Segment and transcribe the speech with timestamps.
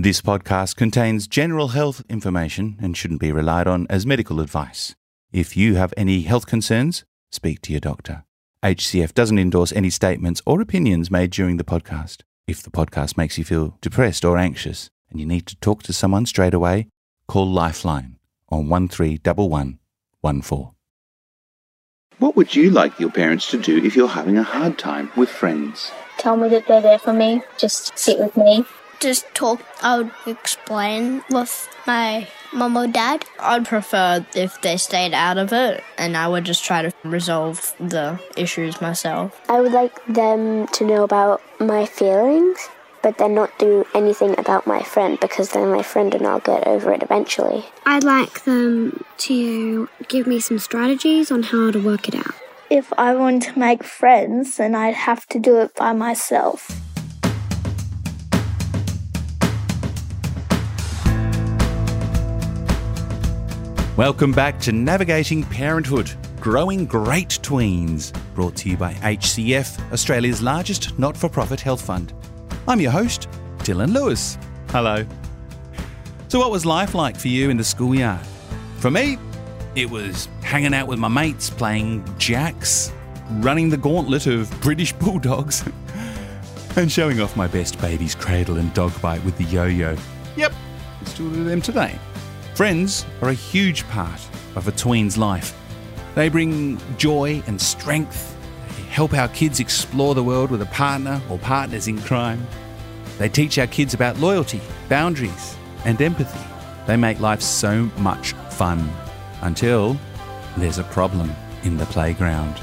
[0.00, 4.94] This podcast contains general health information and shouldn't be relied on as medical advice.
[5.32, 8.22] If you have any health concerns, speak to your doctor.
[8.62, 12.22] HCF doesn't endorse any statements or opinions made during the podcast.
[12.46, 15.92] If the podcast makes you feel depressed or anxious and you need to talk to
[15.92, 16.86] someone straight away,
[17.26, 18.20] call Lifeline
[18.50, 20.70] on 131114.
[22.20, 25.28] What would you like your parents to do if you're having a hard time with
[25.28, 25.90] friends?
[26.18, 27.42] Tell me that they're there for me.
[27.56, 28.64] Just sit with me.
[29.00, 29.60] Just talk.
[29.82, 33.24] I would explain with my mum or dad.
[33.40, 37.74] I'd prefer if they stayed out of it and I would just try to resolve
[37.78, 39.40] the issues myself.
[39.48, 42.68] I would like them to know about my feelings,
[43.02, 46.66] but then not do anything about my friend because then my friend and I'll get
[46.66, 47.66] over it eventually.
[47.86, 52.34] I'd like them to give me some strategies on how to work it out.
[52.70, 56.70] If I want to make friends, then I'd have to do it by myself.
[63.98, 70.96] Welcome back to Navigating Parenthood Growing Great Tweens, brought to you by HCF, Australia's largest
[71.00, 72.12] not for profit health fund.
[72.68, 74.38] I'm your host, Dylan Lewis.
[74.68, 75.04] Hello.
[76.28, 78.24] So, what was life like for you in the schoolyard?
[78.76, 79.18] For me,
[79.74, 82.92] it was hanging out with my mates, playing jacks,
[83.40, 85.68] running the gauntlet of British bulldogs,
[86.76, 89.96] and showing off my best baby's cradle and dog bite with the yo yo.
[90.36, 90.52] Yep,
[91.04, 91.98] still do them today.
[92.58, 94.20] Friends are a huge part
[94.56, 95.56] of a tween's life.
[96.16, 98.36] They bring joy and strength.
[98.76, 102.44] They help our kids explore the world with a partner or partners in crime.
[103.16, 106.44] They teach our kids about loyalty, boundaries, and empathy.
[106.88, 108.90] They make life so much fun
[109.42, 109.96] until
[110.56, 111.30] there's a problem
[111.62, 112.60] in the playground.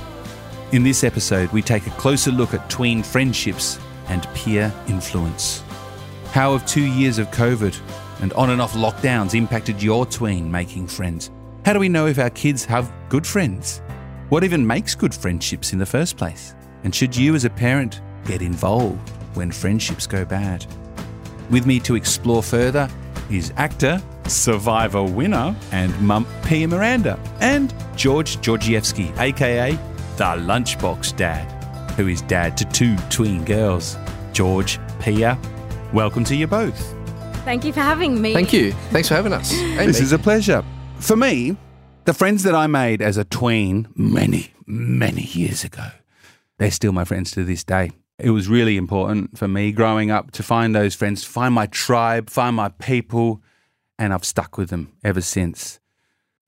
[0.74, 5.64] In this episode, we take a closer look at tween friendships and peer influence.
[6.34, 7.80] How have two years of COVID
[8.22, 11.32] and on and off lockdowns impacted your tween making friends?
[11.66, 13.82] How do we know if our kids have good friends?
[14.30, 16.56] What even makes good friendships in the first place?
[16.84, 20.66] And should you, as a parent, get involved when friendships go bad?
[21.50, 22.90] With me to explore further
[23.30, 29.78] is actor, survivor winner, and mum Pia Miranda, and George Georgievsky, aka
[30.18, 31.52] the Lunchbox Dad,
[31.92, 33.98] who is dad to two tween girls.
[34.32, 35.38] George, Pia,
[35.94, 36.96] welcome to you both.
[37.46, 38.34] Thank you for having me.
[38.34, 38.72] Thank you.
[38.90, 39.54] Thanks for having us.
[39.54, 40.64] And This is a pleasure.
[40.98, 41.56] For me,
[42.06, 45.90] the friends that I made as a tween many, many years ago,
[46.58, 47.92] they're still my friends to this day.
[48.18, 52.32] It was really important for me growing up to find those friends, find my tribe,
[52.32, 53.44] find my people,
[54.00, 55.80] and I've stuck with them ever since.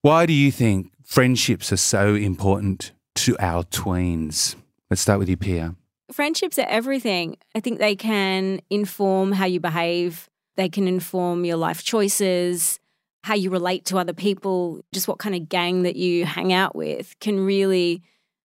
[0.01, 4.55] Why do you think friendships are so important to our tweens?
[4.89, 5.75] Let's start with you, Pia.
[6.11, 7.37] Friendships are everything.
[7.53, 10.27] I think they can inform how you behave,
[10.57, 12.79] they can inform your life choices,
[13.23, 16.75] how you relate to other people, just what kind of gang that you hang out
[16.75, 18.01] with can really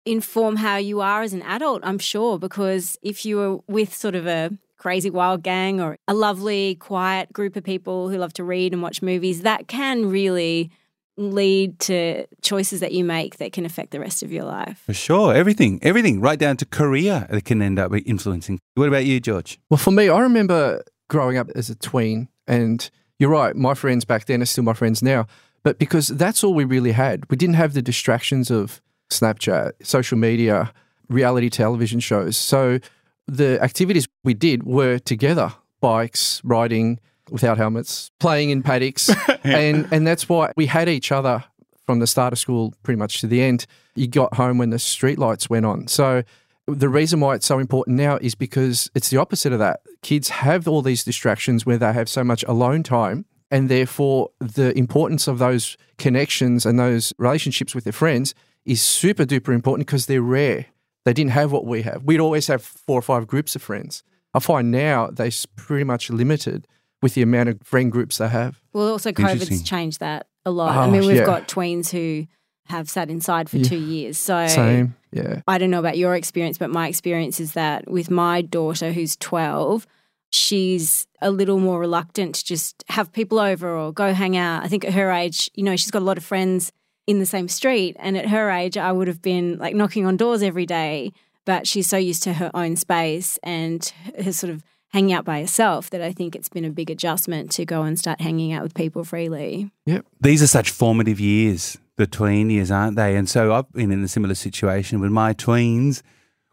[0.06, 2.38] inform how you are as an adult, I'm sure.
[2.38, 7.32] Because if you are with sort of a crazy wild gang or a lovely, quiet
[7.32, 10.72] group of people who love to read and watch movies, that can really
[11.18, 14.82] lead to choices that you make that can affect the rest of your life.
[14.86, 15.36] For sure.
[15.36, 18.60] Everything, everything, right down to career, it can end up influencing.
[18.76, 19.60] What about you, George?
[19.70, 22.90] well, for me, I remember growing up as a tween, and
[23.20, 25.28] you're right, my friends back then are still my friends now.
[25.62, 30.18] But because that's all we really had, we didn't have the distractions of Snapchat, social
[30.18, 30.72] media,
[31.10, 32.38] reality television shows.
[32.38, 32.80] So
[33.28, 36.98] the activities we did were together bikes, riding
[37.30, 39.10] without helmets, playing in paddocks.
[39.44, 41.44] and, and that's why we had each other
[41.86, 43.66] from the start of school pretty much to the end.
[43.96, 45.90] You got home when the street lights went on.
[45.90, 46.24] So
[46.68, 49.82] the reason why it's so important now is because it's the opposite of that.
[50.02, 54.78] Kids have all these distractions where they have so much alone time, and therefore the
[54.78, 58.34] importance of those connections and those relationships with their friends
[58.66, 60.68] is super duper important because they're rare.
[61.04, 62.04] They didn't have what we have.
[62.04, 64.04] We'd always have four or five groups of friends.
[64.34, 66.68] I find now they're pretty much limited
[67.02, 68.62] with the amount of friend groups they have.
[68.72, 70.76] Well, also COVID's changed that a lot.
[70.76, 71.26] Oh, I ah, mean, we've yeah.
[71.26, 72.28] got tweens who
[72.72, 73.64] have sat inside for Yeah.
[73.70, 74.18] two years.
[74.18, 75.42] So Same, yeah.
[75.48, 79.16] I don't know about your experience, but my experience is that with my daughter who's
[79.18, 79.86] 12,
[80.32, 84.64] she's a little more reluctant to just have people over or go hang out.
[84.64, 86.72] I think at her age, you know, she's got a lot of friends
[87.08, 87.96] in the same street.
[88.00, 91.12] And at her age, I would have been like knocking on doors every day.
[91.46, 93.92] But she's so used to her own space and
[94.24, 97.50] her sort of hanging out by herself that I think it's been a big adjustment
[97.54, 99.72] to go and start hanging out with people freely.
[99.86, 100.02] Yeah.
[100.22, 103.16] These are such formative years, the tween years, aren't they?
[103.16, 106.02] And so I've been in a similar situation with my tweens,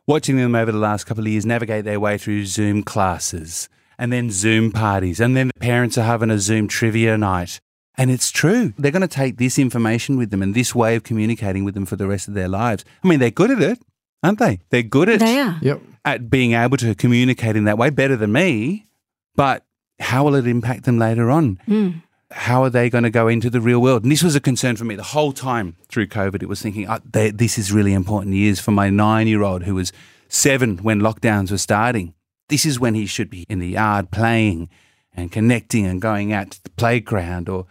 [0.07, 3.69] watching them over the last couple of years navigate their way through Zoom classes
[3.99, 7.61] and then Zoom parties, and then the parents are having a Zoom trivia night.
[7.97, 8.73] And it's true.
[8.79, 11.85] They're going to take this information with them and this way of communicating with them
[11.85, 12.85] for the rest of their lives.
[13.03, 13.81] I mean, they're good at it,
[14.23, 14.61] aren't they?
[14.71, 15.59] They're good at, They are.
[15.61, 15.81] Yep.
[16.05, 18.87] at being able to communicate in that way better than me.
[19.35, 19.65] But
[19.99, 21.59] how will it impact them later on?
[21.67, 22.03] Mm.
[22.31, 24.03] How are they going to go into the real world?
[24.03, 26.43] And this was a concern for me the whole time through COVID.
[26.43, 29.75] It was thinking, they, this is really important years for my nine year old who
[29.75, 29.93] was
[30.29, 32.15] seven when lockdowns were starting.
[32.49, 34.69] This is when he should be in the yard playing
[35.15, 37.67] and connecting and going out to the playground or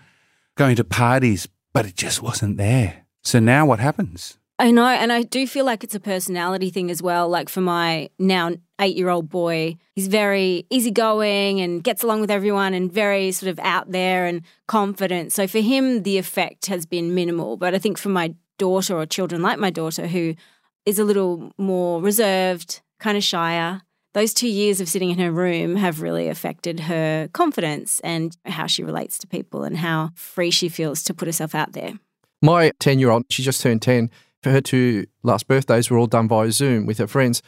[0.56, 3.06] going to parties, but it just wasn't there.
[3.24, 4.38] So now what happens?
[4.60, 7.30] I know, and I do feel like it's a personality thing as well.
[7.30, 12.32] Like for my now eight year old boy, he's very easygoing and gets along with
[12.32, 15.32] everyone and very sort of out there and confident.
[15.32, 17.56] So for him, the effect has been minimal.
[17.58, 20.34] But I think for my daughter or children like my daughter, who
[20.88, 23.82] is a little more reserved, kind of shyer,
[24.14, 28.66] those two years of sitting in her room have really affected her confidence and how
[28.66, 31.94] she relates to people and how free she feels to put herself out there.
[32.42, 34.10] My 10 year old, she just turned 10.
[34.44, 37.42] For her two last birthdays were all done via Zoom with her friends.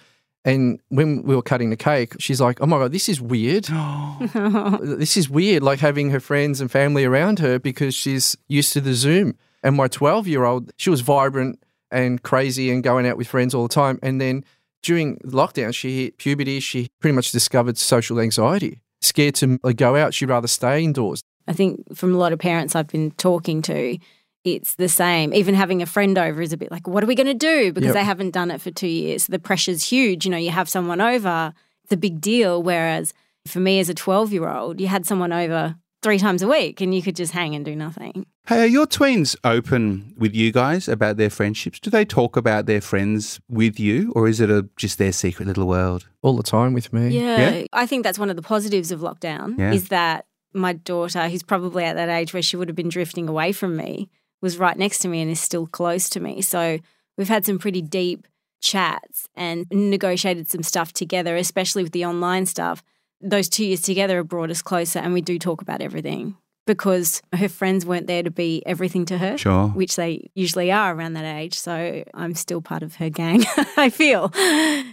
[0.46, 3.66] And when we were cutting the cake, she's like, oh my God, this is weird.
[4.82, 8.82] this is weird, like having her friends and family around her because she's used to
[8.82, 9.36] the Zoom.
[9.64, 13.54] And my 12 year old, she was vibrant and crazy and going out with friends
[13.54, 14.00] all the time.
[14.02, 14.46] And then
[14.82, 16.60] during lockdown, she hit puberty.
[16.60, 18.80] She pretty much discovered social anxiety.
[19.02, 21.22] Scared to go out, she'd rather stay indoors.
[21.48, 23.98] I think from a lot of parents I've been talking to,
[24.44, 25.34] it's the same.
[25.34, 27.74] Even having a friend over is a bit like, what are we going to do?
[27.74, 27.94] Because Yep.
[27.96, 29.28] they haven't done it for two years.
[29.28, 30.26] The pressure's huge.
[30.26, 31.54] You know, you have someone over,
[31.84, 32.64] it's a big deal.
[32.64, 33.14] Whereas
[33.48, 36.80] for me as a 12 year old, you had someone over three times a week
[36.80, 38.26] and you could just hang and do nothing.
[38.48, 41.80] Hey, are your tweens open with you guys about their friendships?
[41.80, 45.48] Do they talk about their friends with you, or is it a, just their secret
[45.48, 46.08] little world?
[46.24, 47.10] All the time with me.
[47.10, 47.66] Yeah, Yeah?
[47.74, 49.72] I think that's one of the positives of lockdown Yeah.
[49.74, 53.30] is that my daughter, who's probably at that age where she would have been drifting
[53.30, 54.10] away from me,
[54.42, 56.42] was right next to me and is still close to me.
[56.42, 56.80] So
[57.18, 58.28] we've had some pretty deep
[58.62, 62.84] chats and negotiated some stuff together, especially with the online stuff.
[63.22, 66.38] Those two years together have brought us closer and we do talk about everything
[66.70, 69.38] because her friends weren't there to be everything to her.
[69.38, 69.70] Sure.
[69.70, 71.58] Which they usually are around that age.
[71.58, 73.44] So I'm still part of her gang,
[73.78, 74.30] I feel.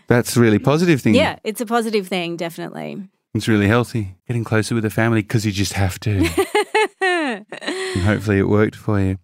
[0.06, 1.14] That's a really positive thing.
[1.14, 3.06] Yeah, it's a positive thing, definitely.
[3.34, 4.16] It's really healthy.
[4.26, 6.26] Getting closer with the family because you just have to.
[7.02, 9.18] and hopefully it worked for you.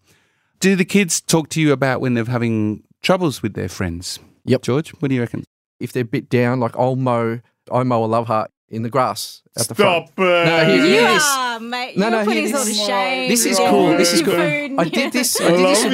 [0.63, 4.21] Do the kids talk to you about when they're having troubles with their friends?
[4.45, 4.63] Yep.
[4.63, 5.43] George, what do you reckon?
[5.81, 7.41] if they're a bit down, like I'll mow,
[7.73, 10.07] I mow a love heart in the grass at the front.
[10.07, 10.47] Stop it.
[10.47, 11.23] No, here, You here it is.
[11.27, 11.99] are, mate.
[11.99, 13.29] No, You're no, putting here, us this- shame.
[13.29, 13.89] This is cool.
[13.97, 14.35] This is cool.
[14.35, 15.41] food I did this.
[15.41, 15.85] I did this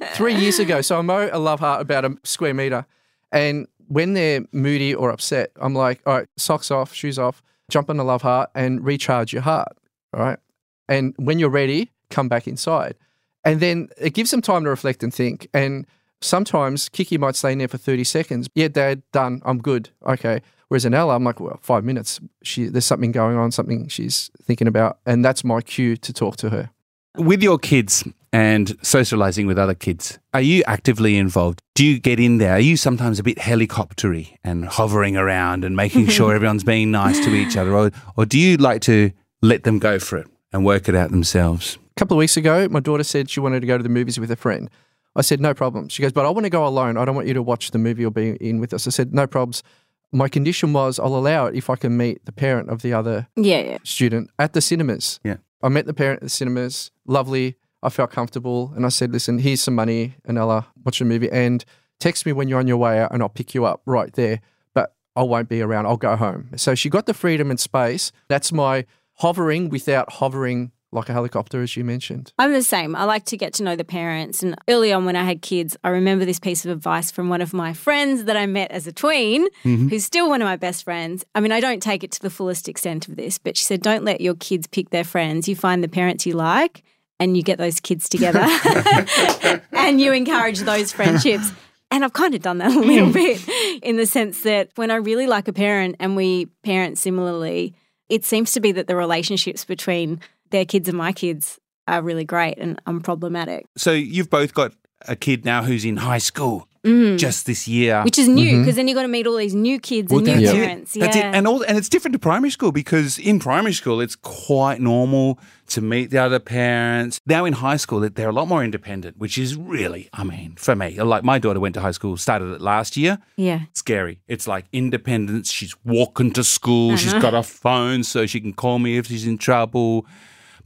[0.00, 0.80] about three years ago.
[0.80, 2.84] So I mow a love heart about a square meter,
[3.30, 7.40] and when they're moody or upset, I'm like, all right, socks off, shoes off,
[7.70, 9.78] jump on the love heart, and recharge your heart.
[10.12, 10.40] All right,
[10.88, 12.96] and when you're ready, come back inside,
[13.44, 15.48] and then it gives them time to reflect and think.
[15.54, 15.86] And
[16.20, 18.48] sometimes Kiki might stay in there for 30 seconds.
[18.54, 19.42] Yeah, Dad, done.
[19.44, 19.90] I'm good.
[20.06, 20.42] Okay.
[20.68, 22.20] Whereas in Ella, I'm like, well, five minutes.
[22.42, 26.36] She, there's something going on, something she's thinking about, and that's my cue to talk
[26.36, 26.70] to her.
[27.16, 31.60] With your kids and socializing with other kids, are you actively involved?
[31.74, 32.52] Do you get in there?
[32.52, 37.18] Are you sometimes a bit helicoptery and hovering around and making sure everyone's being nice
[37.24, 37.74] to each other?
[37.74, 39.10] Or, or do you like to
[39.42, 41.78] let them go for it and work it out themselves?
[42.00, 44.18] A couple of weeks ago, my daughter said she wanted to go to the movies
[44.18, 44.70] with a friend.
[45.14, 45.90] I said, no problem.
[45.90, 46.96] She goes, but I want to go alone.
[46.96, 48.86] I don't want you to watch the movie or be in with us.
[48.86, 49.62] I said, no problems.
[50.10, 53.28] My condition was I'll allow it if I can meet the parent of the other
[53.36, 53.78] Yeah, yeah.
[53.84, 55.20] student at the cinemas.
[55.22, 55.36] Yeah.
[55.62, 56.90] I met the parent at the cinemas.
[57.04, 57.56] Lovely.
[57.82, 58.72] I felt comfortable.
[58.74, 61.30] And I said, listen, here's some money, Anella, watch the movie.
[61.30, 61.62] And
[61.98, 64.40] text me when you're on your way out and I'll pick you up right there.
[64.72, 65.84] But I won't be around.
[65.84, 66.48] I'll go home.
[66.56, 68.10] So she got the freedom and space.
[68.28, 72.32] That's my hovering without hovering like a helicopter, as you mentioned.
[72.38, 72.96] I'm the same.
[72.96, 74.42] I like to get to know the parents.
[74.42, 77.40] And early on, when I had kids, I remember this piece of advice from one
[77.40, 79.88] of my friends that I met as a tween, mm-hmm.
[79.88, 81.24] who's still one of my best friends.
[81.34, 83.82] I mean, I don't take it to the fullest extent of this, but she said,
[83.82, 85.48] don't let your kids pick their friends.
[85.48, 86.82] You find the parents you like
[87.20, 88.40] and you get those kids together
[89.72, 91.52] and you encourage those friendships.
[91.92, 93.12] And I've kind of done that a little mm.
[93.12, 97.74] bit in the sense that when I really like a parent and we parent similarly,
[98.08, 100.20] it seems to be that the relationships between
[100.50, 103.62] their kids and my kids are really great and unproblematic.
[103.76, 104.72] So you've both got
[105.08, 106.66] a kid now who's in high school.
[106.82, 107.18] Mm.
[107.18, 108.02] just this year.
[108.04, 110.28] Which is new because then you've got to meet all these new kids Well, and
[110.28, 110.54] new that's it.
[110.64, 110.94] parents.
[110.94, 111.18] That's it.
[111.18, 111.32] Yeah.
[111.34, 115.38] And all and it's different to primary school because in primary school it's quite normal
[115.66, 117.20] to meet the other parents.
[117.26, 120.74] Now in high school they're a lot more independent, which is really, I mean, for
[120.74, 123.18] me, like my daughter went to high school, started it last year.
[123.36, 123.60] yeah.
[123.74, 124.22] Scary.
[124.26, 125.52] It's like independence.
[125.52, 126.96] She's walking to school.
[126.96, 130.06] She's got a phone so she can call me if she's in trouble.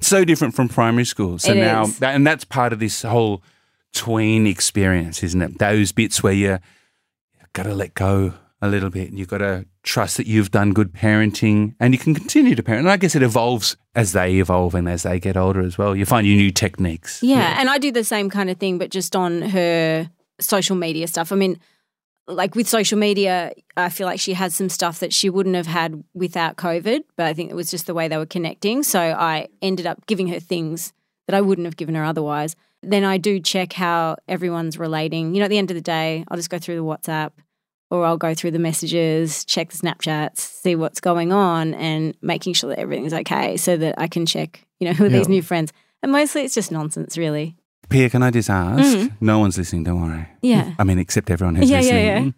[0.00, 1.38] So different from primary school.
[1.38, 1.98] So It now, is.
[2.00, 3.42] that, and that's part of this whole
[3.92, 5.58] tween experience, isn't it?
[5.58, 6.58] Those bits where you
[7.52, 10.72] got to let go a little bit and you've got to trust that you've done
[10.72, 12.80] good parenting and you can continue to parent.
[12.80, 15.94] And I guess it evolves as they evolve and as they get older as well.
[15.94, 17.22] You find your new techniques.
[17.22, 20.10] Yeah, and I do the same kind of thing, but just on her
[20.40, 21.30] social media stuff.
[21.30, 21.60] I mean,
[22.26, 25.66] like with social media, I feel like she has some stuff that she wouldn't have
[25.66, 28.82] had without COVID, but I think it was just the way they were connecting.
[28.82, 30.92] So I ended up giving her things
[31.26, 32.56] that I wouldn't have given her otherwise.
[32.82, 35.34] Then I do check how everyone's relating.
[35.34, 37.32] You know, at the end of the day, I'll just go through the WhatsApp
[37.90, 42.54] or I'll go through the messages, check the Snapchats, see what's going on, and making
[42.54, 45.42] sure that everything's okay so that I can check, you know, who are these new
[45.42, 45.72] friends.
[46.02, 47.56] And mostly it's just nonsense, really.
[47.88, 49.10] Pia, can I just ask?
[49.20, 50.18] No one's listening, don't worry.
[50.22, 50.26] Mm.
[50.42, 50.74] Yeah.
[50.78, 52.24] I mean, except everyone who's Yeah, yeah, listening.
[52.26, 52.30] yeah.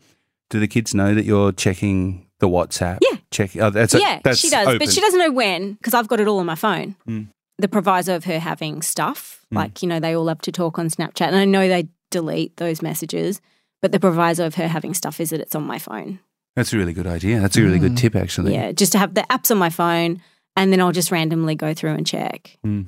[0.50, 2.99] Do the kids know that you're checking the WhatsApp?
[3.00, 3.17] Yeah.
[3.31, 3.57] Check.
[3.57, 4.79] Oh, that's a- yeah, that's she does, open.
[4.79, 6.95] but she doesn't know when because I've got it all on my phone.
[7.09, 7.29] Mm.
[7.59, 9.57] The proviso of her having stuff, Mm.
[9.57, 12.57] like you know, they all love to talk on Snapchat, and I know they delete
[12.59, 13.41] those messages,
[13.83, 16.21] but the proviso of her having stuff is that it's on my phone.
[16.55, 17.41] That's a really good idea.
[17.41, 18.55] That's a really good tip, actually.
[18.55, 20.23] Yeah, just to have the apps on my phone,
[20.57, 22.57] and then I'll just randomly go through and check.
[22.65, 22.87] Mm.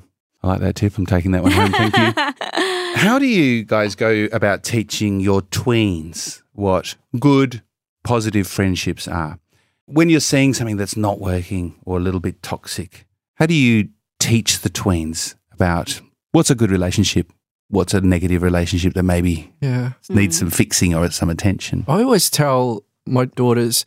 [0.49, 0.97] I like that tip.
[0.97, 1.71] I'm taking that one home.
[1.71, 2.95] Thank you.
[2.95, 7.61] How do you guys go about teaching your tweens what good,
[8.03, 9.37] positive friendships are?
[9.85, 13.89] When you're seeing something that's not working or a little bit toxic, how do you
[14.19, 16.01] teach the tweens about
[16.31, 17.31] what's a good relationship?
[17.69, 19.93] What's a negative relationship that maybe Yeah.
[20.09, 20.39] needs mm.
[20.39, 21.85] some fixing or some attention?
[21.87, 23.85] I always tell my daughters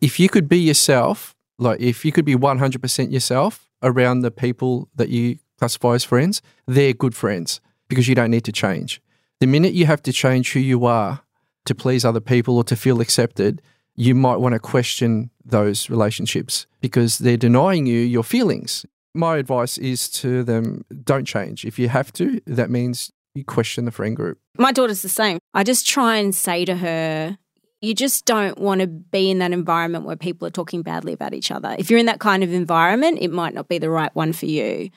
[0.00, 4.88] if you could be yourself, like if you could be 100% yourself around the people
[4.94, 9.00] that you classify as friends, they're good friends because you don't need to change.
[9.40, 11.20] The minute you have to change who you are
[11.66, 13.62] to please other people or to feel accepted,
[13.94, 18.86] you might want to question those relationships because they're denying you your feelings.
[19.14, 21.64] My advice is to them don't change.
[21.64, 24.38] If you have to, that means you question the friend group.
[24.56, 25.38] My daughter's the same.
[25.52, 27.38] I just try and say to her,
[27.80, 31.34] you just don't want to be in that environment where people are talking badly about
[31.34, 31.74] each other.
[31.78, 34.46] If you're in that kind of environment, it might not be the right one for
[34.46, 34.90] you.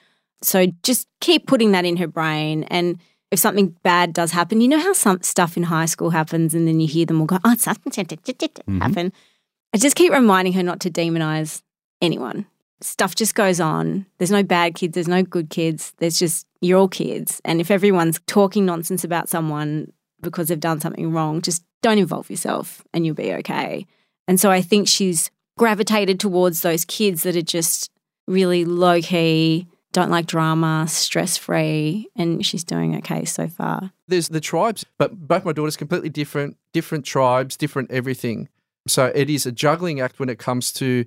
[0.44, 2.64] So just keep putting that in her brain.
[2.66, 3.00] And
[3.32, 6.68] if something bad does happen, you know how some stuff in high school happens and
[6.68, 7.94] then you hear them all go, oh, it's happened.
[7.96, 8.80] Mm-hmm.
[8.80, 9.14] happen.
[9.74, 11.62] I just keep reminding her not to demonize
[12.02, 12.46] anyone.
[12.82, 14.06] Stuff just goes on.
[14.18, 15.94] There's no bad kids, there's no good kids.
[15.98, 17.42] There's just, you're all kids.
[17.44, 22.30] And if everyone's talking nonsense about someone because they've done something wrong, just don't involve
[22.30, 23.88] yourself and you'll be okay.
[24.28, 27.90] And so I think she's gravitated towards those kids that are just
[28.28, 33.92] really low key, don't like drama, stress free, and she's doing okay so far.
[34.10, 38.50] there's the tribes, but both my daughters completely different, different tribes, different everything.
[38.88, 41.06] So it is a juggling act when it comes to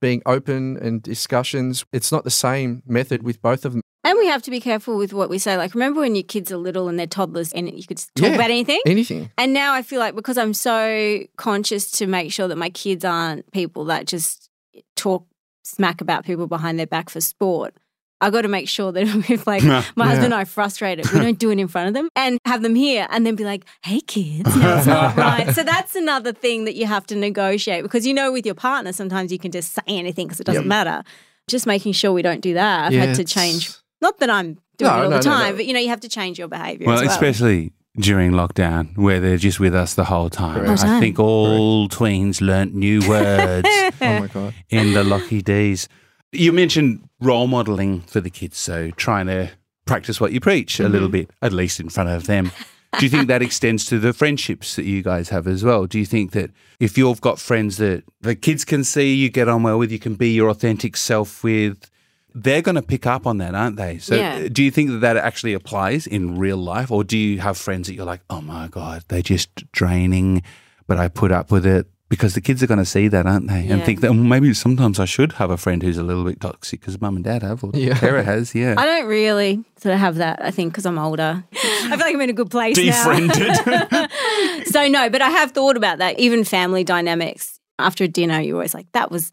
[0.00, 1.84] being open and discussions.
[1.92, 3.82] It's not the same method with both of them.
[4.04, 5.56] And we have to be careful with what we say.
[5.56, 8.34] Like, remember when your kids are little and they're toddlers and you could talk Yeah.
[8.36, 8.80] about anything?
[8.86, 9.30] Anything.
[9.36, 13.04] And now I feel like because I'm so conscious to make sure that my kids
[13.04, 14.48] aren't people that just
[14.94, 15.26] talk
[15.64, 17.74] smack about people behind their back for sport.
[18.20, 19.62] I got to make sure that if like
[19.96, 22.38] my husband and I are frustrated, we don't do it in front of them and
[22.44, 25.94] have them here and then be like, "Hey kids, no, it's not right." So that's
[25.94, 29.38] another thing that you have to negotiate because you know with your partner sometimes you
[29.38, 30.68] can just say anything because it doesn't Yep.
[30.68, 31.04] matter.
[31.48, 32.86] Just making sure we don't do that.
[32.86, 33.70] I've Yeah, had to change.
[34.02, 35.56] Not that I'm doing No, it all no, the time, no.
[35.56, 36.86] but you know you have to change your behaviour.
[36.86, 37.10] Well, as well.
[37.10, 40.64] especially during lockdown where they're just with us the whole time.
[40.64, 40.82] Correct.
[40.82, 43.66] Whole I think all tweens learnt new words
[44.00, 44.54] Oh my God.
[44.70, 45.88] in the Lockie D's.
[46.32, 49.50] You mentioned role modeling for the kids, so trying to
[49.86, 51.12] practice what you preach a little mm-hmm.
[51.12, 52.52] bit, at least in front of them.
[52.98, 55.86] Do you think that extends to the friendships that you guys have as well?
[55.86, 59.48] Do you think that if you've got friends that the kids can see you get
[59.48, 61.90] on well with, you can be your authentic self with,
[62.34, 63.98] they're going to pick up on that, aren't they?
[63.98, 64.48] So, Yeah.
[64.48, 67.88] do you think that that actually applies in real life, or do you have friends
[67.88, 70.42] that you're like, oh my god, they're just draining,
[70.86, 73.48] but I put up with it because the kids are going to see that, aren't
[73.48, 73.60] they?
[73.68, 73.84] And Yeah.
[73.84, 76.80] think that well, maybe sometimes I should have a friend who's a little bit toxic
[76.80, 77.94] because mum and dad have, or Yeah.
[77.94, 78.74] Tara has, yeah.
[78.78, 80.42] I don't really sort of have that.
[80.42, 82.84] I think because I'm older, I feel like I'm in a good place now.
[82.84, 84.66] Defriended.
[84.66, 86.18] so no, but I have thought about that.
[86.18, 87.54] Even family dynamics.
[87.80, 89.32] After dinner, you're always like, "That was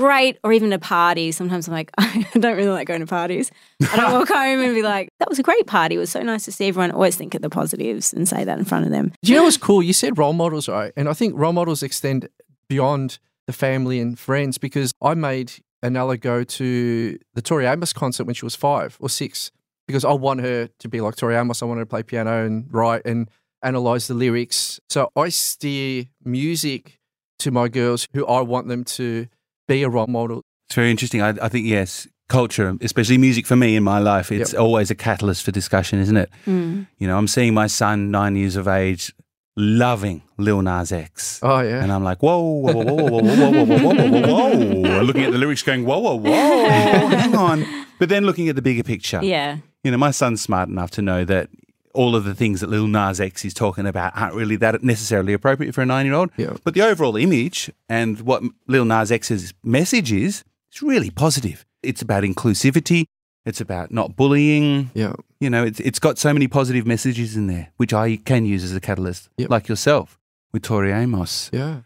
[0.00, 0.38] great.
[0.42, 1.30] Or even a party.
[1.32, 3.50] Sometimes I'm like, I don't really like going to parties.
[3.80, 5.96] And I walk home and be like, that was a great party.
[5.96, 6.90] It was so nice to see everyone.
[6.90, 9.12] Always think of the positives and say that in front of them.
[9.22, 9.82] Do you know what's cool?
[9.82, 10.92] You said role models, right?
[10.96, 12.28] And I think role models extend
[12.68, 15.52] beyond the family and friends because I made
[15.84, 19.50] Anella go to the Tori Amos concert when she was five or six
[19.86, 21.62] because I want her to be like Tori Amos.
[21.62, 23.28] I want her to play piano and write and
[23.62, 24.80] analyze the lyrics.
[24.88, 27.00] So I steer music
[27.40, 29.26] to my girls who I want them to
[29.70, 30.42] be a role model.
[30.68, 31.22] It's very interesting.
[31.22, 34.94] I, I think, yes, culture, especially music for me in my life, it's always a
[34.94, 36.30] catalyst for discussion, isn't it?
[36.46, 36.86] Mm.
[36.98, 39.12] You know, I'm seeing my son, nine years of age,
[39.56, 41.40] loving Lil Nas X.
[41.42, 41.82] Oh, yeah.
[41.82, 45.02] And I'm like, whoa, whoa, whoa, whoa, whoa, whoa, whoa, whoa, whoa, whoa, whoa, whoa.
[45.08, 46.28] Looking at the lyrics going, whoa, whoa, whoa,
[47.08, 47.86] hang on.
[47.98, 49.20] But then looking at the bigger picture.
[49.22, 49.58] Yeah.
[49.84, 51.50] You know, my son's smart enough to know that
[51.94, 55.32] all of the things that Lil Nas X is talking about aren't really that necessarily
[55.32, 56.30] appropriate for a nine year old.
[56.36, 56.56] Yeah.
[56.64, 61.64] But the overall image and what Lil Nas X's message is, is really positive.
[61.82, 63.04] It's about inclusivity.
[63.46, 64.90] It's about not bullying.
[64.94, 65.14] Yeah.
[65.40, 68.62] You know, it's, it's got so many positive messages in there, which I can use
[68.62, 69.50] as a catalyst, Yep.
[69.50, 70.18] like yourself
[70.52, 71.48] with Tori Amos.
[71.52, 71.80] Yeah.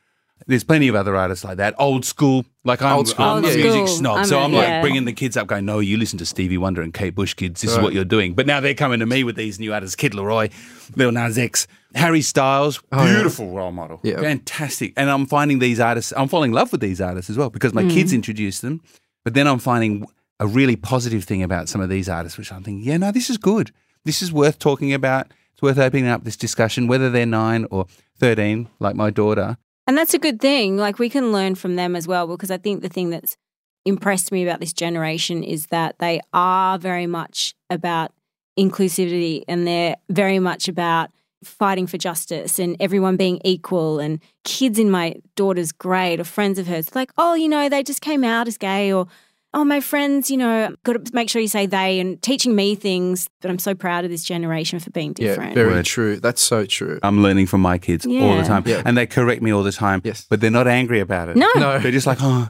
[0.47, 1.75] There's plenty of other artists like that.
[1.79, 3.63] Old school, like I'm, Old school, I'm a yeah.
[3.63, 4.59] music snob, I'm so I'm yeah.
[4.59, 7.35] like bringing the kids up, going, "No, you listen to Stevie Wonder and Kate Bush,
[7.35, 7.63] kids.
[7.63, 9.97] This is what you're doing." But now they're coming to me with these new artists:
[9.97, 10.51] Kid LAROI,
[10.97, 13.15] Lil Nas X, Harry Styles, Oh, yeah.
[13.15, 14.21] beautiful role model, Yeah.
[14.21, 14.93] fantastic.
[14.97, 17.73] And I'm finding these artists, I'm falling in love with these artists as well because
[17.73, 17.91] my mm.
[17.91, 18.81] kids introduced them.
[19.25, 20.07] But then I'm finding
[20.41, 23.31] a really positive thing about some of these artists, which I'm thinking, yeah, no, this
[23.31, 23.71] is good.
[24.05, 25.29] This is worth talking about.
[25.53, 27.87] It's worth opening up this discussion, whether they're nine or
[28.19, 29.57] 13, like my daughter.
[29.87, 30.77] And that's a good thing.
[30.77, 33.37] Like we can learn from them as well, because I think the thing that's
[33.85, 38.13] impressed me about this generation is that they are very much about
[38.59, 41.11] inclusivity and they're very much about
[41.43, 46.59] fighting for justice and everyone being equal and kids in my daughter's grade or friends
[46.59, 49.07] of hers like oh you know they just came out as gay or
[49.55, 52.75] oh my friends you know got to make sure you say they and teaching me
[52.75, 55.55] things but i'm so proud of this generation for being different Yeah.
[55.55, 55.85] Very Word.
[55.85, 56.17] true.
[56.21, 56.99] That's so true.
[57.03, 58.65] I'm learning from my kids all the time.
[58.67, 58.83] Yeah.
[58.85, 60.01] And they correct me all the time.
[60.05, 60.27] Yes.
[60.29, 61.37] But they're not angry about it.
[61.37, 61.79] no No.
[61.79, 62.49] They're just like, oh,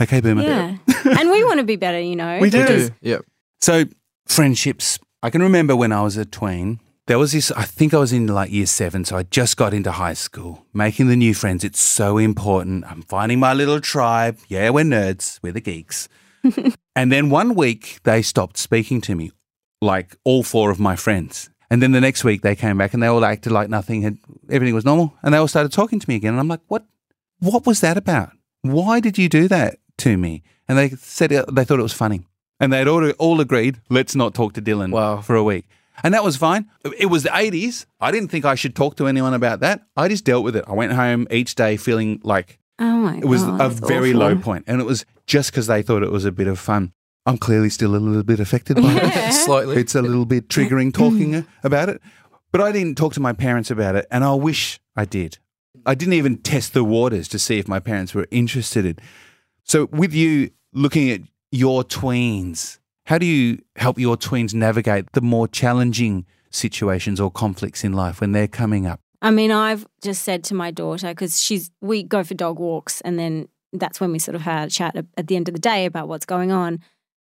[0.00, 0.42] okay, boomer.
[0.42, 0.76] yeah
[1.18, 2.60] and we want to be better you know We do.
[2.60, 2.90] We do.
[3.00, 3.18] Yeah.
[3.60, 3.84] So,
[4.26, 4.98] friendships.
[5.22, 8.12] I can remember when I was a tween, there was this, I think I was
[8.12, 9.04] in like year seven.
[9.04, 11.64] So I just got into high school, making the new friends.
[11.64, 12.84] It's so important.
[12.90, 14.38] I'm finding my little tribe.
[14.48, 16.08] Yeah, we're nerds, we're the geeks.
[16.96, 19.30] and then one week they stopped speaking to me,
[19.80, 21.50] like all four of my friends.
[21.70, 24.18] And then the next week they came back and they all acted like nothing had,
[24.50, 25.14] everything was normal.
[25.22, 26.34] And they all started talking to me again.
[26.34, 26.84] And I'm like, what,
[27.40, 28.30] what was that about?
[28.62, 30.42] Why did you do that to me?
[30.68, 32.26] And they said it, they thought it was funny.
[32.60, 35.20] And they'd all, all agreed, let's not talk to Dylan Wow.
[35.20, 35.66] for a week.
[36.02, 36.70] And that was fine.
[36.98, 37.86] It was the 80s.
[38.00, 39.82] I didn't think I should talk to anyone about that.
[39.96, 40.64] I just dealt with it.
[40.66, 44.14] I went home each day feeling like oh my it was God, a that's very
[44.14, 44.52] awful.
[44.54, 44.60] low.
[44.66, 46.92] And it was just because they thought it was a bit of fun.
[47.26, 49.32] I'm clearly still a little bit affected by it.
[49.44, 49.76] Slightly.
[49.76, 50.94] It's a little bit triggering mm.
[50.94, 52.00] talking about it.
[52.52, 55.38] But I didn't talk to my parents about it, and I wish I did.
[55.86, 58.96] I didn't even test the waters to see if my parents were interested in.
[59.64, 65.20] So, with you looking at your tweens, how do you help your tweens navigate the
[65.20, 69.00] more challenging situations or conflicts in life when they're coming up?
[69.24, 73.00] I mean, I've just said to my daughter because she's we go for dog walks,
[73.00, 75.54] and then that's when we sort of had a chat at- at the end of
[75.54, 76.78] the day about what's going on.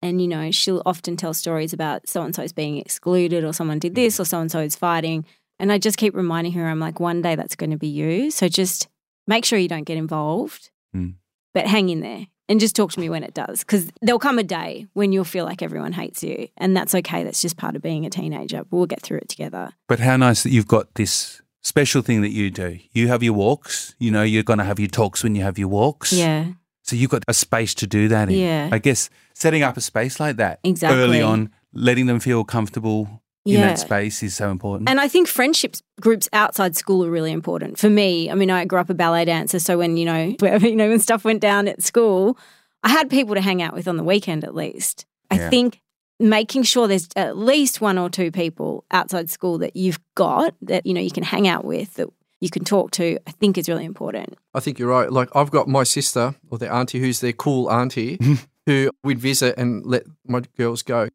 [0.00, 3.78] And you know, she'll often tell stories about so and so's being excluded, or someone
[3.78, 5.24] did this, or so and so is fighting.
[5.60, 8.30] And I just keep reminding her, I'm like, one day that's going to be you.
[8.30, 8.88] So just
[9.28, 11.14] make sure you don't get involved, Mm.
[11.54, 14.38] but hang in there and just talk to me when it does, because there'll come
[14.38, 17.22] a day when you'll feel like everyone hates you, and that's okay.
[17.22, 18.64] That's just part of being a teenager.
[18.70, 19.72] We'll get through it together.
[19.88, 22.78] But how nice that you've got this special thing that you do.
[22.92, 25.58] You have your walks, you know, you're going to have your talks when you have
[25.58, 26.12] your walks.
[26.12, 26.46] Yeah.
[26.82, 28.38] So you've got a space to do that in.
[28.38, 28.68] Yeah.
[28.72, 31.00] I guess setting up a space like that Exactly.
[31.00, 34.88] early on, letting them feel comfortable in that space is so important.
[34.88, 38.30] And I think friendships groups outside school are really important for me.
[38.30, 40.88] I mean, I grew up a ballet dancer, so when you know, wherever, you know,
[40.88, 42.38] when stuff went down at school,
[42.84, 45.06] I had people to hang out with on the weekend at least.
[45.30, 45.50] I Yeah.
[45.50, 45.80] think
[46.20, 50.86] making sure there's at least one or two people outside school that you've got that
[50.86, 52.08] you know you can hang out with that
[52.42, 54.36] you can talk to, I think is really important.
[54.52, 55.10] I think you're right.
[55.10, 58.18] Like I've got my sister or their auntie who's their cool auntie
[58.66, 61.08] who we'd visit and let my girls go.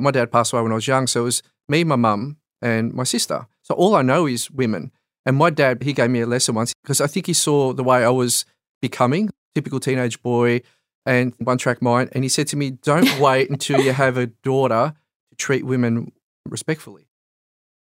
[0.00, 2.92] My dad passed away when I was young, so it was me, my mum, and
[2.92, 3.46] my sister.
[3.62, 4.90] So all I know is women.
[5.24, 7.84] And my dad, he gave me a lesson once because I think he saw the
[7.84, 8.44] way I was
[8.82, 10.60] becoming, typical teenage boy
[11.06, 12.10] and one track mind.
[12.12, 14.94] And he said to me, Don't wait until you have a daughter
[15.30, 16.12] to treat women
[16.46, 17.08] respectfully.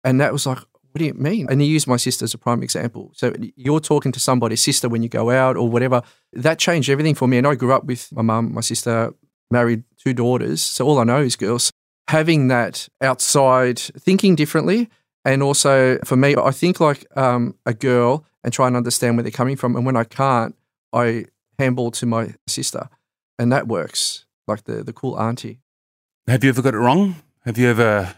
[0.04, 0.60] And that was like,
[0.92, 1.48] what do you mean?
[1.50, 3.12] And he used my sister as a prime example.
[3.16, 6.02] So you're talking to somebody's sister when you go out or whatever.
[6.34, 7.38] That changed everything for me.
[7.38, 9.14] And I grew up with my mum, my sister,
[9.50, 10.62] married two daughters.
[10.62, 11.72] So all I know is girls.
[12.10, 14.90] Having that outside thinking differently.
[15.24, 19.24] And also for me, I think like um, a girl and try and understand where
[19.24, 19.78] they're coming from.
[19.78, 20.56] And when I can't,
[20.92, 21.26] I
[21.58, 22.90] handball to my sister.
[23.40, 25.60] And that works, like the, the cool auntie.
[26.28, 27.16] Have you ever got it wrong?
[27.46, 28.16] Have you ever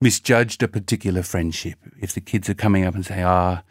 [0.00, 1.78] misjudged a particular friendship?
[2.00, 3.62] If the kids are coming up and say, ah,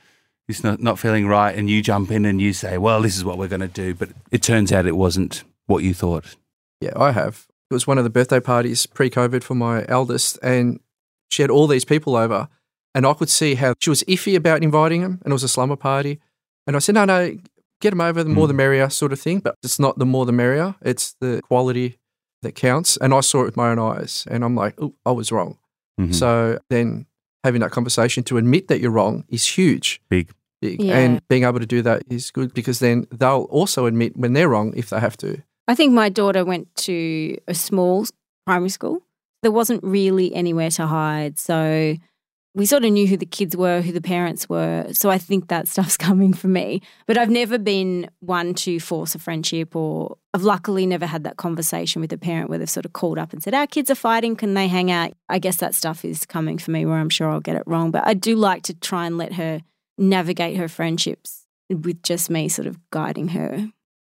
[0.47, 3.23] it's not, not feeling right, and you jump in and you say, well, this is
[3.23, 6.35] what we're going to do, but it turns out it wasn't what you thought.
[6.79, 7.47] Yeah, I have.
[7.69, 10.79] It was one of the birthday parties pre COVID for my eldest, and
[11.29, 12.49] she had all these people over,
[12.93, 15.47] and I could see how she was iffy about inviting them, and it was a
[15.47, 16.19] slumber party.
[16.67, 17.37] And I said, no, no,
[17.81, 18.57] get them over, the more the mm.
[18.57, 19.39] merrier sort of thing.
[19.39, 21.97] But it's not the more the merrier, it's the quality
[22.41, 22.97] that counts.
[22.97, 25.57] And I saw it with my own eyes, and I'm like, oh, I was wrong.
[25.99, 26.13] Mm-hmm.
[26.13, 27.05] So then
[27.43, 30.01] having that conversation to admit that you're wrong is huge.
[30.09, 30.31] Big.
[30.61, 30.81] Big.
[30.81, 30.97] Yeah.
[30.97, 34.49] And being able to do that is good because then they'll also admit when they're
[34.49, 35.41] wrong if they have to.
[35.67, 38.05] I think my daughter went to a small
[38.45, 39.01] primary school.
[39.41, 41.39] There wasn't really anywhere to hide.
[41.39, 41.95] So
[42.53, 44.87] we sort of knew who the kids were, who the parents were.
[44.91, 46.81] So I think that stuff's coming for me.
[47.07, 51.37] But I've never been one to force a friendship, or I've luckily never had that
[51.37, 53.95] conversation with a parent where they've sort of called up and said, Our kids are
[53.95, 55.13] fighting, can they hang out?
[55.29, 57.91] I guess that stuff is coming for me where I'm sure I'll get it wrong.
[57.91, 59.61] But I do like to try and let her
[59.97, 63.69] navigate her friendships with just me sort of guiding her.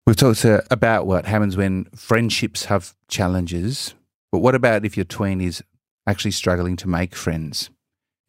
[0.07, 3.93] We've talked uh, about what happens when friendships have challenges,
[4.31, 5.63] but what about if your tween is
[6.07, 7.69] actually struggling to make friends?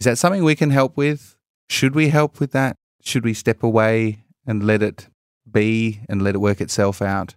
[0.04, 1.34] Is that something we can help with?
[1.70, 2.76] Should we help with that?
[3.02, 5.08] Should we step away and let it
[5.50, 7.36] be and let it work itself out?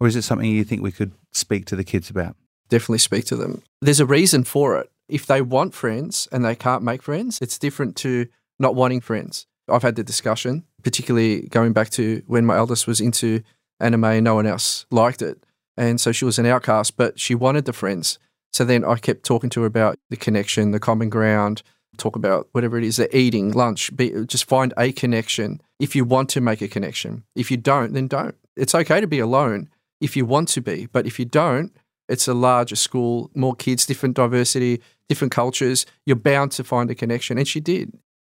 [0.00, 2.34] Or is it something you think we could speak to the kids about?
[2.70, 3.62] Definitely speak to them.
[3.80, 4.90] There's a reason for it.
[5.08, 8.26] If they want friends and they can't make friends, it's different to
[8.58, 9.46] not wanting friends.
[9.68, 13.44] I've had the discussion, particularly going back to when my eldest was into
[13.78, 15.38] anime and no one else liked it.
[15.76, 18.18] And so she was an outcast, but she wanted the friends.
[18.52, 21.62] So then I kept talking to her about the connection, the common ground,
[21.96, 26.04] talk about whatever it is they're eating, lunch, be, just find a connection if you
[26.04, 27.24] want to make a connection.
[27.34, 28.36] If you don't, then don't.
[28.56, 29.68] It's okay to be alone
[30.00, 31.74] if you want to be, but if you don't,
[32.08, 35.86] it's a larger school, more kids, different diversity, different cultures.
[36.06, 37.38] You're bound to find a connection.
[37.38, 37.92] And she did.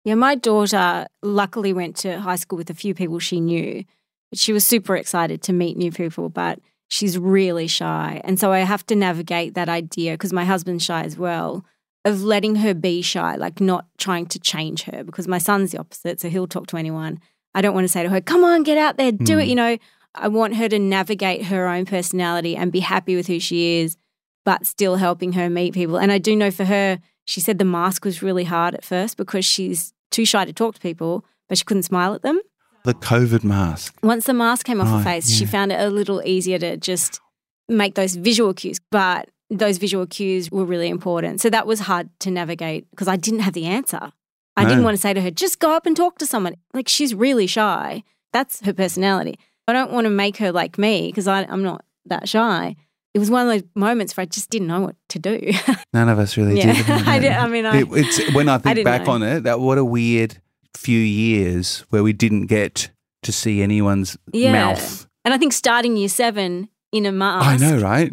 [0.04, 3.84] Yeah, my daughter luckily went to high school with a few people she knew.
[4.30, 8.20] But she was super excited to meet new people, but she's really shy.
[8.24, 11.64] And so I have to navigate that idea because my husband's shy as well
[12.04, 15.78] of letting her be shy, like not trying to change her because my son's the
[15.78, 16.20] opposite.
[16.20, 17.20] So he'll talk to anyone.
[17.54, 19.42] I don't want to say to her, come on, get out there, do mm.
[19.42, 19.48] it.
[19.48, 19.76] You know,
[20.14, 23.96] I want her to navigate her own personality and be happy with who she is,
[24.44, 25.98] but still helping her meet people.
[25.98, 29.16] And I do know for her, she said the mask was really hard at first
[29.16, 32.40] because she's too shy to talk to people, but she couldn't smile at them.
[32.84, 33.94] The COVID mask.
[34.02, 35.36] Once the mask came off oh, her face, yeah.
[35.36, 37.20] she found it a little easier to just
[37.68, 38.80] make those visual cues.
[38.90, 41.40] But those visual cues were really important.
[41.40, 44.12] So that was hard to navigate because I didn't have the answer.
[44.56, 44.68] I no.
[44.68, 46.56] didn't want to say to her, just go up and talk to someone.
[46.72, 48.04] Like she's really shy.
[48.32, 49.38] That's her personality.
[49.66, 52.76] I don't want to make her like me because I'm not that shy.
[53.12, 55.52] It was one of those moments where I just didn't know what to do.
[55.92, 56.72] None of us really yeah.
[56.72, 56.90] did.
[57.08, 59.12] I, did I mean, I, it, it's when I think I back know.
[59.12, 60.38] on it, that what a weird
[60.76, 62.90] few years where we didn't get
[63.22, 64.52] to see anyone's yeah.
[64.52, 65.08] mouth.
[65.24, 67.46] And I think starting year seven in a mask.
[67.46, 68.12] I know, right?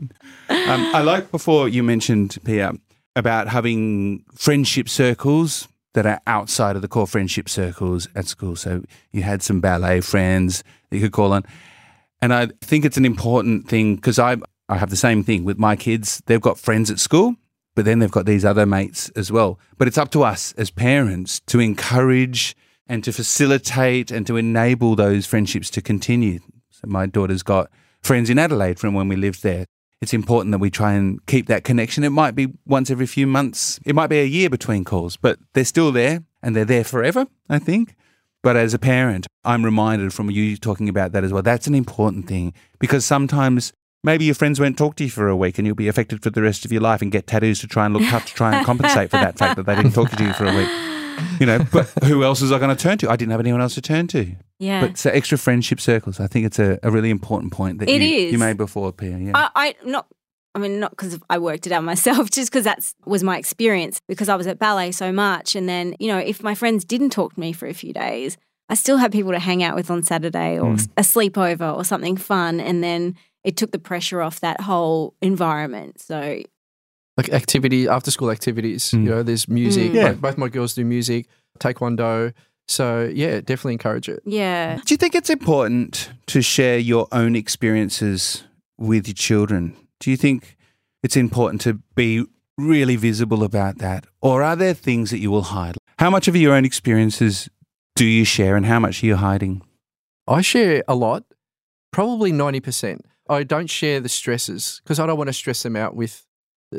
[0.49, 2.73] Um, I like before you mentioned, Pia,
[3.15, 8.55] about having friendship circles that are outside of the core friendship circles at school.
[8.55, 11.43] So you had some ballet friends that you could call on.
[12.21, 14.37] And I think it's an important thing because I,
[14.69, 16.21] I have the same thing with my kids.
[16.27, 17.35] They've got friends at school,
[17.75, 19.59] but then they've got these other mates as well.
[19.77, 22.55] But it's up to us as parents to encourage
[22.87, 26.39] and to facilitate and to enable those friendships to continue.
[26.69, 29.65] So my daughter's got friends in Adelaide from when we lived there.
[30.01, 32.03] It's important that we try and keep that connection.
[32.03, 35.39] It might be once every few months, it might be a year between calls, but
[35.53, 37.95] they're still there and they're there forever, I think.
[38.43, 41.41] But as a parent, I'm reminded from you talking about that as well.
[41.41, 45.36] That's an important thing because sometimes maybe your friends won't talk to you for a
[45.36, 47.67] week and you'll be affected for the rest of your life and get tattoos to
[47.67, 50.12] try and look tough to try and compensate for that fact that they didn't talk
[50.12, 50.69] to you for a week.
[51.39, 53.10] You know, but who else was I going to turn to?
[53.10, 54.36] I didn't have anyone else to turn to.
[54.60, 54.82] Yeah.
[54.82, 58.01] But so extra friendship circles, I think it's a, a really important point that it
[58.01, 58.32] you, is.
[58.32, 59.17] you made before, Pia.
[59.17, 59.32] Yeah.
[59.36, 60.08] I, I not
[60.56, 64.01] I mean, not because I worked it out myself, just because that was my experience
[64.08, 65.56] because I was at ballet so much.
[65.56, 68.38] And then, you know, if my friends didn't talk to me for a few days,
[68.69, 70.89] I still had people to hang out with on Saturday or mm.
[70.97, 72.60] a sleepover or something fun.
[72.60, 76.01] And then it took the pressure off that whole environment.
[76.01, 76.41] So
[77.17, 78.91] like activity after school activities.
[78.91, 79.03] Mm.
[79.03, 79.91] You know, there's music.
[79.91, 79.95] Mm.
[79.95, 80.03] Yeah.
[80.10, 81.27] Like, both my girls do music,
[81.60, 82.34] taekwondo.
[82.67, 84.21] So yeah, definitely encourage it.
[84.25, 84.80] Yeah.
[84.86, 88.43] Do you think it's important to share your own experiences
[88.77, 89.75] with your children?
[89.99, 90.58] Do you think
[91.01, 92.25] it's important to be
[92.58, 94.06] really visible about that?
[94.21, 95.77] Or are there things that you will hide?
[95.97, 97.49] How much of your own experiences
[97.95, 99.63] do you share and how much are you hiding?
[100.27, 101.23] I share a lot,
[101.91, 102.99] probably 90%.
[103.30, 106.26] I don't share the stresses because I don't want to stress them out with a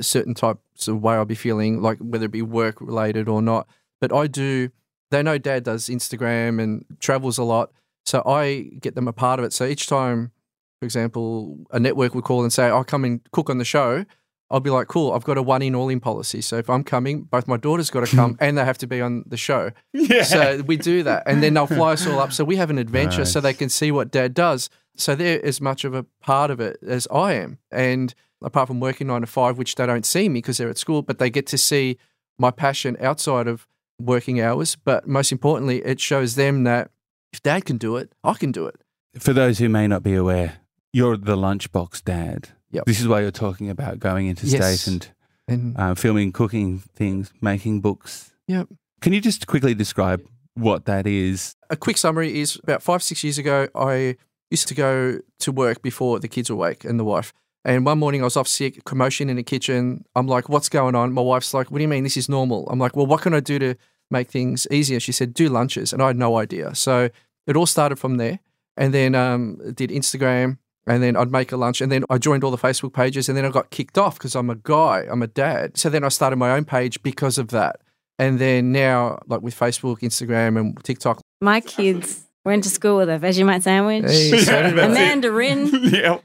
[0.00, 3.66] certain types of way I'll be feeling, like whether it be work related or not.
[4.00, 4.70] But I do,
[5.10, 7.72] they know dad does Instagram and travels a lot.
[8.04, 9.52] So I get them a part of it.
[9.52, 10.32] So each time,
[10.80, 14.04] for example, a network would call and say, I'll come and cook on the show.
[14.50, 16.40] I'll be like, cool, I've got a one in, all in policy.
[16.40, 19.00] So if I'm coming, both my daughters got to come and they have to be
[19.00, 19.72] on the show.
[19.92, 20.22] Yeah.
[20.22, 21.24] So we do that.
[21.26, 22.32] And then they'll fly us all up.
[22.32, 24.70] So we have an adventure so they can see what dad does.
[24.96, 27.58] So they're as much of a part of it as I am.
[27.70, 30.78] And apart from working nine to five, which they don't see me because they're at
[30.78, 31.98] school, but they get to see
[32.38, 33.66] my passion outside of
[34.00, 34.76] working hours.
[34.76, 36.90] But most importantly, it shows them that
[37.32, 38.76] if dad can do it, I can do it.
[39.18, 40.58] For those who may not be aware,
[40.92, 42.50] you're the lunchbox dad.
[42.70, 42.84] Yep.
[42.86, 44.80] This is why you're talking about going into Yes.
[44.80, 45.08] state and
[45.48, 48.32] And uh, filming, cooking things, making books.
[48.46, 48.68] Yep.
[49.00, 50.22] Can you just quickly describe
[50.54, 51.54] what that is?
[51.70, 54.16] a quick summary is about five, six years ago, I
[54.50, 57.32] used to go to work before the kids were awake and the wife.
[57.68, 60.02] And one morning I was off sick, commotion in the kitchen.
[60.16, 61.12] I'm like, what's going on?
[61.12, 62.02] My wife's like, what do you mean?
[62.02, 62.66] This is normal.
[62.70, 63.74] I'm like, well, what can I do to
[64.10, 64.98] make things easier?
[65.00, 65.92] She said, do lunches.
[65.92, 66.74] And I had no idea.
[66.74, 67.10] So
[67.46, 68.38] it all started from there.
[68.78, 70.56] And then um, did Instagram.
[70.86, 71.82] And then I'd make a lunch.
[71.82, 73.28] And then I joined all the Facebook pages.
[73.28, 75.76] And then I got kicked off because I'm a guy, I'm a dad.
[75.76, 77.82] So then I started my own page because of that.
[78.18, 83.10] And then now, like with Facebook, Instagram, and TikTok, My kids went to school with
[83.10, 85.68] a Vegemite sandwich, Hey, so did mandarin.
[85.82, 86.18] yeah.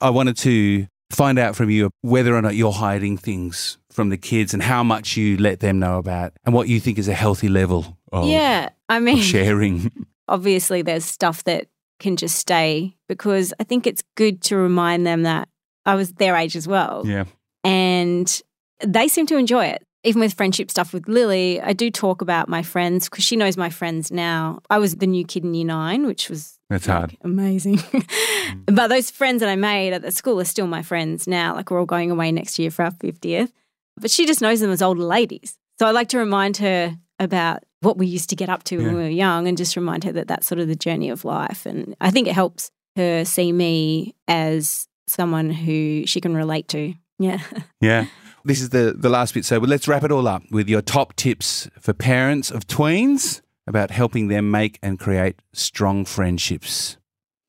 [0.00, 4.16] I wanted to find out from you whether or not you're hiding things from the
[4.16, 7.14] kids and how much you let them know about and what you think is a
[7.14, 8.70] healthy level of, Yeah.
[8.88, 9.90] I mean, sharing.
[10.28, 15.22] obviously there's stuff that can just stay because I think it's good to remind them
[15.22, 15.48] that
[15.86, 17.02] I was their age as well.
[17.06, 17.24] Yeah.
[17.64, 18.42] And
[18.84, 19.82] they seem to enjoy it.
[20.06, 23.56] Even with friendship stuff with Lily, I do talk about my friends because she knows
[23.56, 24.60] my friends now.
[24.70, 27.16] I was the new kid in year nine, which was That's like, hard.
[27.22, 27.80] amazing.
[28.66, 31.54] but those friends that I made at the school are still my friends now.
[31.54, 33.50] Like we're all going away next year for our 50th.
[33.96, 35.58] But she just knows them as older ladies.
[35.78, 38.84] So I like to remind her about what we used to get up to Yeah.
[38.86, 41.24] when we were young and just remind her that that's sort of the journey of
[41.24, 41.66] life.
[41.66, 46.94] And I think it helps her see me as someone who she can relate to.
[47.18, 47.40] Yeah.
[47.80, 48.06] Yeah.
[48.46, 49.44] This is the, the last bit.
[49.44, 53.90] So let's wrap it all up with your top tips for parents of tweens about
[53.90, 56.96] helping them make and create strong friendships.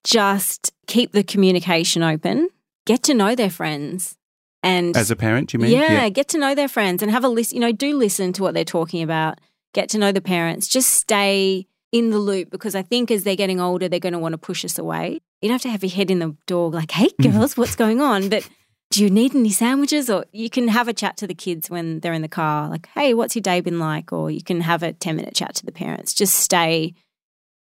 [0.03, 2.49] just keep the communication open,
[2.85, 4.15] get to know their friends.
[4.63, 5.71] And As a parent, you mean?
[5.71, 7.55] yeah, get to know their friends and have a listen.
[7.57, 9.39] You know, do listen to what they're talking about.
[9.73, 10.67] Get to know the parents.
[10.67, 14.19] Just stay in the loop because I think as they're getting older, they're going to
[14.19, 15.19] want to push us away.
[15.41, 17.37] You don't have to have your head in the door like, "Hey, mm-hmm.
[17.37, 18.49] girls, what's going on?" But
[18.89, 20.09] do you need any sandwiches?
[20.09, 22.87] Or you can have a chat to the kids when they're in the car, like,
[22.93, 25.65] "Hey, what's your day been like?" Or you can have a ten minute chat to
[25.65, 26.13] the parents.
[26.13, 26.93] Just stay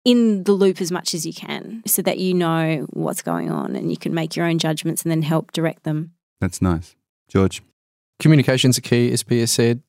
[0.04, 3.76] in the loop as much as you can so that you know what's going on
[3.76, 6.12] and you can make your own judgments and then help direct them.
[6.40, 6.94] That's nice.
[7.28, 7.62] George.
[8.20, 9.82] communication's a key, as Pia said.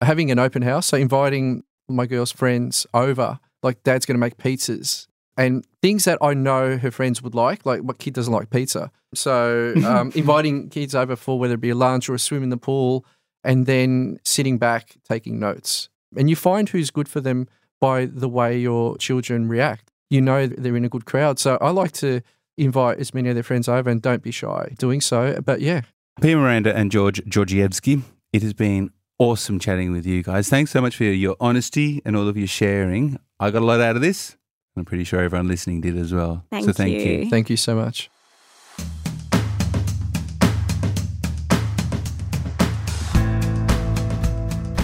[0.00, 4.36] Having an open house, so inviting my girl's friends over, like dad's going to make
[4.36, 8.50] pizzas and things that I know her friends would like, like what kid doesn't like
[8.50, 8.90] pizza.
[9.14, 12.50] So um, inviting kids over for whether it be a lunch or a swim in
[12.50, 13.04] the pool,
[13.42, 15.88] and then sitting back taking notes.
[16.16, 17.48] And you find who's good for them
[17.80, 19.90] by the way your children react.
[20.10, 21.38] You know they're in a good crowd.
[21.38, 22.22] So I like to
[22.56, 25.40] invite as many of their friends over and don't be shy doing so.
[25.44, 25.82] But yeah,
[26.20, 30.48] Pia Miranda and George Georgievsky, it has been awesome chatting with you guys.
[30.48, 33.18] Thanks so much for your honesty and all of your sharing.
[33.40, 34.36] I got a lot out of this.
[34.76, 36.44] I'm pretty sure everyone listening did as well.
[36.50, 37.00] Thank so thank you.
[37.00, 37.30] you.
[37.30, 38.10] thank you so much.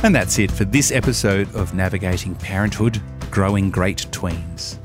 [0.03, 4.79] And that's it for this episode of Navigating Parenthood Growing Great Tweens.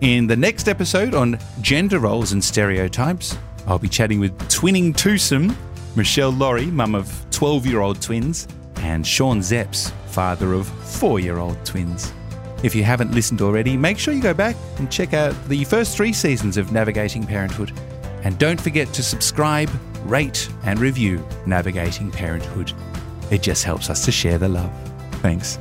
[0.00, 3.36] In the next episode on gender roles and stereotypes,
[3.66, 5.56] I'll be chatting with twinning twosome
[5.96, 11.38] Michelle Laurie, mum of 12 year old twins, and Sean Zepps, father of four year
[11.38, 12.12] old twins.
[12.64, 15.94] If you haven't listened already, make sure you go back and check out the first
[15.94, 17.78] three seasons of Navigating Parenthood.
[18.22, 19.68] And don't forget to subscribe,
[20.06, 22.72] rate, and review Navigating Parenthood.
[23.30, 24.72] It just helps us to share the love.
[25.20, 25.58] Thanks.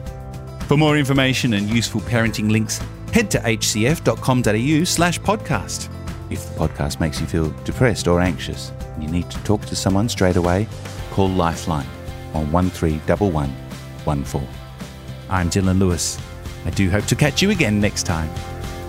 [0.70, 2.80] For more information and useful parenting links,
[3.12, 5.90] head to hcf.com.au slash podcast.
[6.30, 9.76] If the podcast makes you feel depressed or anxious and you need to talk to
[9.76, 10.70] someone straight away,
[11.12, 11.86] call Lifeline
[12.34, 14.48] on 131114.
[15.30, 16.18] I'm Dylan Lewis.
[16.66, 18.30] I do hope to catch you again next time.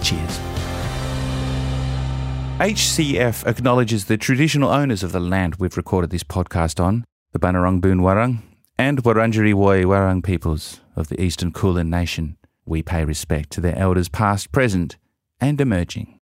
[0.02, 0.40] Cheers.
[2.58, 7.80] HCF acknowledges the traditional owners of the land we've recorded this podcast on, the Bunurong
[7.80, 8.42] Boon Wurrung
[8.78, 12.36] and Wurundjeri Woi Wurrung peoples of the Eastern Kulin Nation.
[12.64, 14.96] We pay respect to their elders past, present,
[15.40, 16.20] and emerging.